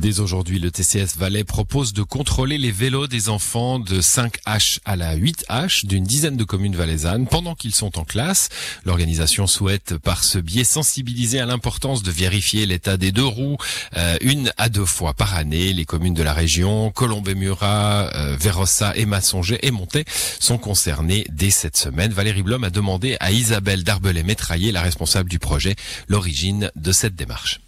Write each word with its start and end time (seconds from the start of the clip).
Dès 0.00 0.20
aujourd'hui, 0.20 0.58
le 0.58 0.70
TCS 0.70 1.18
Valais 1.18 1.44
propose 1.44 1.92
de 1.92 2.02
contrôler 2.02 2.56
les 2.56 2.70
vélos 2.70 3.08
des 3.08 3.28
enfants 3.28 3.78
de 3.78 4.00
5H 4.00 4.78
à 4.86 4.96
la 4.96 5.16
8H 5.16 5.86
d'une 5.86 6.04
dizaine 6.04 6.38
de 6.38 6.44
communes 6.44 6.74
valaisannes 6.74 7.26
pendant 7.26 7.54
qu'ils 7.54 7.74
sont 7.74 7.98
en 7.98 8.04
classe. 8.04 8.48
L'organisation 8.86 9.46
souhaite 9.46 9.98
par 9.98 10.24
ce 10.24 10.38
biais 10.38 10.64
sensibiliser 10.64 11.40
à 11.40 11.46
l'importance 11.46 12.02
de 12.02 12.10
vérifier 12.10 12.64
l'état 12.64 12.96
des 12.96 13.12
deux 13.12 13.24
roues 13.24 13.58
euh, 13.98 14.16
une 14.22 14.50
à 14.56 14.70
deux 14.70 14.86
fois 14.86 15.12
par 15.12 15.34
année. 15.34 15.74
Les 15.74 15.84
communes 15.84 16.14
de 16.14 16.22
la 16.22 16.32
région, 16.32 16.90
Colombé-Murat, 16.90 18.10
euh, 18.14 18.36
Vérossa 18.40 18.96
et 18.96 19.04
Massonger 19.04 19.58
et 19.60 19.70
Montet 19.70 20.06
sont 20.40 20.58
concernées 20.58 21.26
dès 21.30 21.50
cette 21.50 21.76
semaine. 21.76 22.12
Valérie 22.12 22.42
Blom 22.42 22.64
a 22.64 22.70
demandé 22.70 23.18
à 23.20 23.30
Isabelle 23.30 23.84
Darbelay-Métraillé, 23.84 24.72
la 24.72 24.80
responsable 24.80 25.28
du 25.28 25.38
projet, 25.38 25.76
l'origine 26.08 26.70
de 26.76 26.92
cette 26.92 27.14
démarche. 27.14 27.60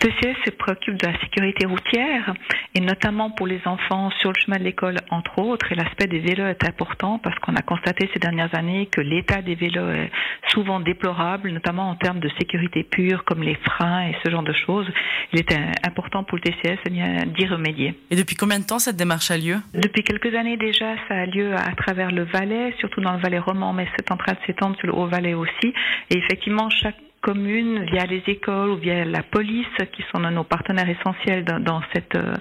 Le 0.00 0.10
TCS 0.10 0.36
se 0.44 0.50
préoccupe 0.52 0.94
de 0.94 1.06
la 1.08 1.18
sécurité 1.18 1.66
routière 1.66 2.32
et 2.72 2.80
notamment 2.80 3.30
pour 3.30 3.48
les 3.48 3.60
enfants 3.64 4.10
sur 4.20 4.30
le 4.30 4.38
chemin 4.38 4.56
de 4.56 4.62
l'école, 4.62 4.98
entre 5.10 5.40
autres. 5.40 5.72
Et 5.72 5.74
l'aspect 5.74 6.06
des 6.06 6.20
vélos 6.20 6.46
est 6.46 6.64
important 6.64 7.18
parce 7.18 7.36
qu'on 7.40 7.56
a 7.56 7.62
constaté 7.62 8.08
ces 8.12 8.20
dernières 8.20 8.54
années 8.54 8.86
que 8.86 9.00
l'état 9.00 9.42
des 9.42 9.56
vélos 9.56 9.88
est 9.88 10.10
souvent 10.50 10.78
déplorable, 10.78 11.50
notamment 11.50 11.90
en 11.90 11.96
termes 11.96 12.20
de 12.20 12.28
sécurité 12.38 12.84
pure, 12.84 13.24
comme 13.24 13.42
les 13.42 13.56
freins 13.56 14.06
et 14.06 14.14
ce 14.24 14.30
genre 14.30 14.44
de 14.44 14.52
choses. 14.52 14.86
Il 15.32 15.40
était 15.40 15.58
important 15.84 16.22
pour 16.22 16.38
le 16.38 16.42
TCS 16.42 16.78
eh 16.86 17.26
d'y 17.26 17.46
remédier. 17.46 17.94
Et 18.12 18.16
depuis 18.16 18.36
combien 18.36 18.60
de 18.60 18.66
temps 18.66 18.78
cette 18.78 18.96
démarche 18.96 19.32
a 19.32 19.36
lieu? 19.36 19.56
Depuis 19.74 20.04
quelques 20.04 20.32
années 20.32 20.56
déjà, 20.56 20.94
ça 21.08 21.14
a 21.14 21.26
lieu 21.26 21.56
à 21.56 21.74
travers 21.76 22.12
le 22.12 22.22
Valais, 22.22 22.72
surtout 22.78 23.00
dans 23.00 23.14
le 23.14 23.18
Valais 23.18 23.40
roman, 23.40 23.72
mais 23.72 23.88
c'est 23.96 24.12
en 24.12 24.16
train 24.16 24.34
de 24.34 24.38
s'étendre 24.46 24.76
sur 24.78 24.86
le 24.86 24.94
Haut-Valais 24.94 25.34
aussi. 25.34 25.74
Et 26.10 26.18
effectivement, 26.18 26.70
chaque 26.70 26.94
communes, 27.28 27.84
via 27.92 28.06
les 28.06 28.22
écoles 28.26 28.70
ou 28.70 28.76
via 28.76 29.04
la 29.04 29.22
police, 29.22 29.66
qui 29.92 30.02
sont 30.10 30.18
nos 30.18 30.44
partenaires 30.44 30.88
essentiels 30.88 31.44
dans, 31.44 31.82
cette, 31.92 32.14
euh, 32.14 32.32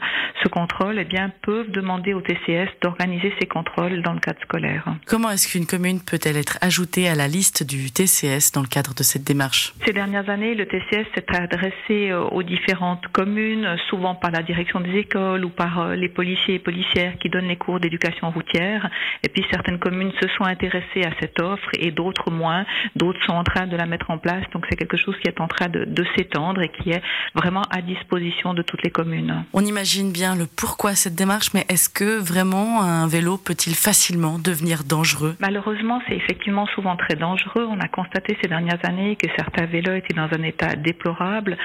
ce 0.42 0.48
contrôle, 0.48 0.98
eh 0.98 1.04
bien, 1.04 1.30
peuvent 1.42 1.70
demander 1.72 2.14
au 2.14 2.22
TCS 2.22 2.70
d'organiser 2.82 3.34
ces 3.38 3.48
contrôles 3.48 4.02
dans 4.02 4.14
le 4.14 4.22
cadre 4.22 4.40
scolaire. 4.44 4.86
Comment 5.06 5.30
est-ce 5.32 5.52
qu'une 5.52 5.66
commune 5.66 6.00
peut-elle 6.00 6.38
être 6.38 6.58
ajoutée 6.62 7.10
à 7.10 7.16
la 7.16 7.28
liste 7.28 7.66
du 7.68 7.92
TCS 7.92 8.54
dans 8.54 8.62
le 8.62 8.68
cadre 8.68 8.94
de 8.94 9.04
cette 9.04 9.26
démarche? 9.26 9.74
Ces 9.86 9.92
dernières 9.92 10.30
années, 10.30 10.56
le 10.56 10.66
TCS 10.66 11.06
s'est 11.14 11.36
adressé 11.36 12.12
euh, 12.12 12.22
aux 12.22 12.44
différentes 12.44 13.08
communes, 13.08 13.68
souvent 13.90 14.16
par 14.16 14.32
la 14.32 14.42
direction 14.42 14.80
des 14.80 14.96
écoles 15.00 15.44
ou 15.44 15.50
par 15.50 15.80
euh, 15.80 15.96
les 15.96 16.08
policiers 16.08 16.56
et 16.56 16.60
policières 16.60 17.18
qui 17.20 17.28
donnent 17.28 17.50
les 17.50 17.58
cours 17.58 17.82
d'éducation 17.82 18.32
routière. 18.32 18.90
Et 19.24 19.28
puis 19.28 19.44
certaines 19.52 19.80
communes 19.80 20.14
se 20.22 20.30
sont 20.38 20.46
intéressées 20.46 21.04
à 21.04 21.12
cette 21.20 21.42
offre 21.42 21.70
et 21.78 21.92
d'autres 21.92 22.32
moins. 22.32 22.66
D'autres 22.96 23.22
sont 23.26 23.34
en 23.34 23.44
train 23.44 23.68
de 23.68 23.76
la 23.76 23.86
mettre 23.86 24.10
en 24.12 24.18
place. 24.18 24.46
Donc 24.54 24.66
c'est 24.70 24.77
quelque 24.78 24.98
chose 24.98 25.16
qui 25.22 25.28
est 25.28 25.42
en 25.42 25.48
train 25.48 25.68
de, 25.68 25.86
de 25.86 26.06
s'étendre 26.16 26.62
et 26.62 26.70
qui 26.70 26.92
est 26.92 27.02
vraiment 27.36 27.64
à 27.70 27.82
disposition 27.82 28.54
de 28.54 28.62
toutes 28.62 28.84
les 28.84 28.92
communes. 28.92 29.44
On 29.54 29.66
imagine 29.66 30.12
bien 30.12 30.36
le 30.36 30.46
pourquoi 30.46 30.96
cette 30.96 31.16
démarche, 31.16 31.54
mais 31.54 31.66
est-ce 31.70 31.90
que 31.90 32.20
vraiment 32.20 32.82
un 32.82 33.08
vélo 33.08 33.38
peut-il 33.38 33.76
facilement 33.76 34.40
devenir 34.40 34.84
dangereux? 34.84 35.36
Malheureusement, 35.40 36.02
c'est 36.08 36.16
effectivement 36.16 36.68
souvent 36.68 36.96
très 36.96 37.16
dangereux. 37.16 37.68
On 37.70 37.80
a 37.80 37.88
constaté 37.88 38.38
ces 38.42 38.48
dernières 38.48 38.80
années 38.88 39.16
que 39.16 39.28
certains 39.36 39.66
vélos 39.66 39.96
étaient 39.96 40.14
dans 40.14 40.30
un 40.32 40.44
état 40.44 40.76
déplorable 40.76 41.58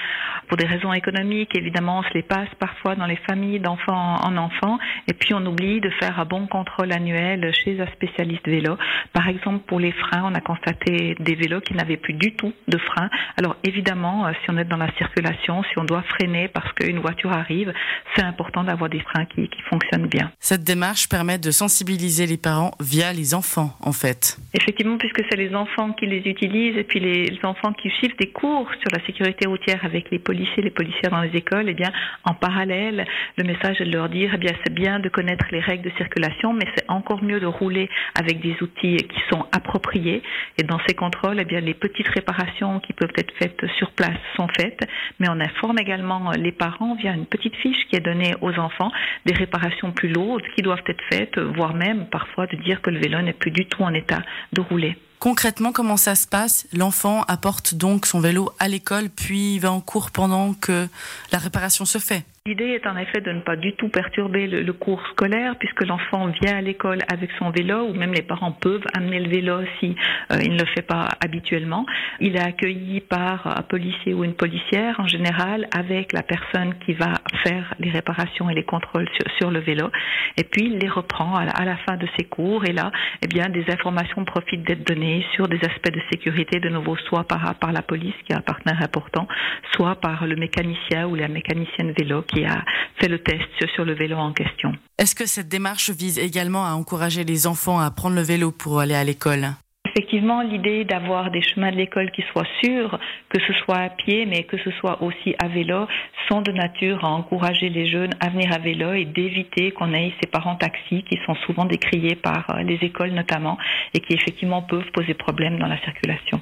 pour 0.48 0.56
des 0.56 0.66
raisons 0.66 0.92
économiques. 0.92 1.56
Évidemment, 1.56 2.00
on 2.00 2.02
se 2.02 2.14
les 2.14 2.22
passe 2.22 2.48
parfois 2.58 2.94
dans 2.94 3.06
les 3.06 3.16
familles 3.28 3.60
d'enfants 3.60 4.16
en 4.22 4.36
enfants 4.36 4.78
et 5.08 5.14
puis 5.14 5.34
on 5.34 5.44
oublie 5.46 5.80
de 5.80 5.90
faire 5.90 6.18
un 6.18 6.24
bon 6.24 6.46
contrôle 6.46 6.92
annuel 6.92 7.52
chez 7.54 7.80
un 7.80 7.86
spécialiste 7.86 8.46
vélo. 8.46 8.76
Par 9.12 9.28
exemple, 9.28 9.64
pour 9.66 9.80
les 9.80 9.92
freins, 9.92 10.22
on 10.24 10.34
a 10.34 10.40
constaté 10.40 11.16
des 11.18 11.34
vélos 11.34 11.60
qui 11.60 11.74
n'avaient 11.74 11.96
plus 11.96 12.14
du 12.14 12.34
tout 12.34 12.52
de 12.68 12.78
freins 12.78 13.01
alors 13.36 13.56
évidemment, 13.64 14.26
euh, 14.26 14.32
si 14.42 14.50
on 14.50 14.58
est 14.58 14.64
dans 14.64 14.76
la 14.76 14.92
circulation, 14.96 15.62
si 15.64 15.78
on 15.78 15.84
doit 15.84 16.02
freiner 16.02 16.48
parce 16.48 16.70
qu'une 16.74 16.98
voiture 17.00 17.32
arrive, 17.32 17.72
c'est 18.14 18.22
important 18.22 18.64
d'avoir 18.64 18.90
des 18.90 19.00
freins 19.00 19.24
qui, 19.26 19.48
qui 19.48 19.62
fonctionnent 19.62 20.06
bien. 20.06 20.30
Cette 20.40 20.64
démarche 20.64 21.08
permet 21.08 21.38
de 21.38 21.50
sensibiliser 21.50 22.26
les 22.26 22.36
parents 22.36 22.72
via 22.80 23.12
les 23.12 23.34
enfants, 23.34 23.76
en 23.80 23.92
fait. 23.92 24.38
Effectivement, 24.54 24.98
puisque 24.98 25.22
c'est 25.30 25.36
les 25.36 25.54
enfants 25.54 25.92
qui 25.92 26.06
les 26.06 26.22
utilisent 26.28 26.76
et 26.76 26.84
puis 26.84 27.00
les 27.00 27.38
enfants 27.42 27.72
qui 27.72 27.90
suivent 27.90 28.16
des 28.18 28.30
cours 28.30 28.68
sur 28.80 28.90
la 28.92 29.04
sécurité 29.06 29.46
routière 29.46 29.80
avec 29.84 30.10
les 30.10 30.18
policiers, 30.18 30.62
les 30.62 30.70
policières 30.70 31.10
dans 31.10 31.20
les 31.20 31.34
écoles, 31.36 31.68
eh 31.68 31.74
bien, 31.74 31.90
en 32.24 32.34
parallèle, 32.34 33.06
le 33.36 33.44
message 33.44 33.80
est 33.80 33.84
de 33.84 33.92
leur 33.92 34.08
dire, 34.08 34.30
eh 34.34 34.38
bien, 34.38 34.52
c'est 34.64 34.74
bien 34.74 35.00
de 35.00 35.08
connaître 35.08 35.46
les 35.50 35.60
règles 35.60 35.90
de 35.90 35.96
circulation, 35.96 36.52
mais 36.52 36.66
c'est 36.76 36.84
encore 36.88 37.22
mieux 37.22 37.40
de 37.40 37.46
rouler 37.46 37.88
avec 38.18 38.40
des 38.40 38.56
outils 38.62 38.96
qui 38.96 39.20
sont 39.30 39.46
appropriés. 39.52 40.22
Et 40.58 40.62
dans 40.62 40.78
ces 40.86 40.94
contrôles, 40.94 41.38
eh 41.40 41.44
bien, 41.44 41.60
les 41.60 41.74
petites 41.74 42.08
réparations 42.08 42.80
qui 42.86 42.92
peuvent 42.92 43.12
être 43.16 43.32
faites 43.38 43.64
sur 43.78 43.90
place 43.92 44.18
sont 44.36 44.48
faites, 44.56 44.80
mais 45.18 45.28
on 45.28 45.40
informe 45.40 45.78
également 45.78 46.30
les 46.32 46.52
parents 46.52 46.94
via 46.94 47.12
une 47.12 47.26
petite 47.26 47.56
fiche 47.56 47.86
qui 47.88 47.96
est 47.96 48.00
donnée 48.00 48.34
aux 48.40 48.54
enfants 48.58 48.92
des 49.26 49.34
réparations 49.34 49.92
plus 49.92 50.08
lourdes 50.08 50.42
qui 50.54 50.62
doivent 50.62 50.84
être 50.86 51.02
faites, 51.10 51.38
voire 51.38 51.74
même 51.74 52.06
parfois 52.06 52.46
de 52.46 52.56
dire 52.56 52.82
que 52.82 52.90
le 52.90 53.00
vélo 53.00 53.20
n'est 53.22 53.32
plus 53.32 53.50
du 53.50 53.66
tout 53.66 53.82
en 53.82 53.94
état 53.94 54.22
de 54.52 54.60
rouler. 54.60 54.96
Concrètement, 55.22 55.70
comment 55.70 55.96
ça 55.96 56.16
se 56.16 56.26
passe? 56.26 56.66
L'enfant 56.76 57.22
apporte 57.28 57.76
donc 57.76 58.06
son 58.06 58.18
vélo 58.18 58.50
à 58.58 58.66
l'école, 58.66 59.08
puis 59.08 59.54
il 59.54 59.60
va 59.60 59.70
en 59.70 59.80
cours 59.80 60.10
pendant 60.10 60.52
que 60.52 60.88
la 61.30 61.38
réparation 61.38 61.84
se 61.84 61.98
fait? 61.98 62.24
L'idée 62.44 62.70
est 62.70 62.88
en 62.88 62.96
effet 62.96 63.20
de 63.20 63.30
ne 63.30 63.40
pas 63.40 63.54
du 63.54 63.72
tout 63.74 63.88
perturber 63.88 64.48
le, 64.48 64.72
cours 64.72 65.00
scolaire 65.12 65.54
puisque 65.60 65.86
l'enfant 65.86 66.26
vient 66.26 66.56
à 66.56 66.60
l'école 66.60 66.98
avec 67.06 67.30
son 67.38 67.50
vélo 67.50 67.86
ou 67.86 67.94
même 67.94 68.12
les 68.12 68.22
parents 68.22 68.50
peuvent 68.50 68.82
amener 68.94 69.20
le 69.20 69.28
vélo 69.28 69.60
si 69.78 69.94
euh, 70.32 70.38
il 70.42 70.54
ne 70.54 70.58
le 70.58 70.66
fait 70.74 70.82
pas 70.82 71.06
habituellement. 71.24 71.86
Il 72.18 72.34
est 72.34 72.44
accueilli 72.44 72.98
par 72.98 73.46
un 73.46 73.62
policier 73.62 74.12
ou 74.12 74.24
une 74.24 74.34
policière 74.34 74.98
en 74.98 75.06
général 75.06 75.68
avec 75.70 76.12
la 76.12 76.24
personne 76.24 76.74
qui 76.84 76.94
va 76.94 77.12
faire 77.44 77.74
les 77.78 77.90
réparations 77.90 78.50
et 78.50 78.54
les 78.54 78.64
contrôles 78.64 79.08
sur, 79.38 79.52
le 79.52 79.60
vélo 79.60 79.92
et 80.36 80.42
puis 80.42 80.64
il 80.64 80.78
les 80.78 80.88
reprend 80.88 81.36
à 81.36 81.64
la, 81.64 81.76
fin 81.76 81.96
de 81.96 82.08
ses 82.16 82.24
cours 82.24 82.64
et 82.64 82.72
là 82.72 82.90
eh 83.22 83.28
bien 83.28 83.50
des 83.50 83.64
informations 83.70 84.24
profitent 84.24 84.64
d'être 84.64 84.84
données 84.84 85.24
sur 85.34 85.46
des 85.46 85.58
aspects 85.58 85.92
de 85.92 86.00
sécurité 86.10 86.58
de 86.58 86.68
nouveau 86.70 86.96
soit 86.96 87.24
par, 87.24 87.54
par 87.56 87.70
la 87.70 87.82
police 87.82 88.14
qui 88.24 88.32
est 88.32 88.36
un 88.36 88.40
partenaire 88.40 88.82
important 88.82 89.28
soit 89.74 89.96
par 89.96 90.26
le 90.26 90.34
mécanicien 90.34 91.06
ou 91.06 91.14
la 91.14 91.28
mécanicienne 91.28 91.92
vélo 91.92 92.24
qui 92.32 92.44
a 92.44 92.64
fait 93.00 93.08
le 93.08 93.18
test 93.18 93.42
sur 93.74 93.84
le 93.84 93.94
vélo 93.94 94.16
en 94.16 94.32
question. 94.32 94.72
Est-ce 94.98 95.14
que 95.14 95.26
cette 95.26 95.48
démarche 95.48 95.90
vise 95.90 96.18
également 96.18 96.64
à 96.66 96.72
encourager 96.72 97.24
les 97.24 97.46
enfants 97.46 97.80
à 97.80 97.90
prendre 97.90 98.16
le 98.16 98.22
vélo 98.22 98.52
pour 98.52 98.80
aller 98.80 98.94
à 98.94 99.04
l'école? 99.04 99.48
Effectivement, 99.94 100.40
l'idée 100.40 100.84
d'avoir 100.84 101.30
des 101.30 101.42
chemins 101.42 101.70
de 101.70 101.76
l'école 101.76 102.10
qui 102.12 102.22
soient 102.32 102.46
sûrs, 102.62 102.98
que 103.28 103.38
ce 103.46 103.52
soit 103.64 103.76
à 103.78 103.90
pied, 103.90 104.24
mais 104.24 104.44
que 104.44 104.56
ce 104.64 104.70
soit 104.80 105.02
aussi 105.02 105.34
à 105.38 105.48
vélo, 105.48 105.86
sont 106.30 106.40
de 106.40 106.50
nature 106.50 107.04
à 107.04 107.08
encourager 107.08 107.68
les 107.68 107.90
jeunes 107.90 108.14
à 108.20 108.30
venir 108.30 108.52
à 108.52 108.58
vélo 108.58 108.94
et 108.94 109.04
d'éviter 109.04 109.72
qu'on 109.72 109.92
ait 109.92 110.14
ces 110.22 110.30
parents 110.30 110.56
taxis 110.56 111.04
qui 111.10 111.18
sont 111.26 111.34
souvent 111.46 111.66
décriés 111.66 112.16
par 112.16 112.48
euh, 112.50 112.62
les 112.62 112.78
écoles 112.80 113.10
notamment 113.10 113.58
et 113.92 114.00
qui 114.00 114.14
effectivement 114.14 114.62
peuvent 114.62 114.90
poser 114.94 115.12
problème 115.12 115.58
dans 115.58 115.66
la 115.66 115.78
circulation. 115.82 116.40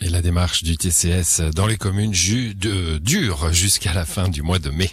Et 0.00 0.08
la 0.08 0.22
démarche 0.22 0.62
du 0.62 0.76
TCS 0.76 1.50
dans 1.54 1.66
les 1.66 1.76
communes 1.76 2.12
dure 2.12 3.52
jusqu'à 3.52 3.92
la 3.92 4.04
fin 4.04 4.28
du 4.28 4.42
mois 4.42 4.58
de 4.58 4.70
mai. 4.70 4.90